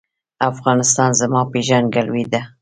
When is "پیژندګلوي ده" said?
1.51-2.41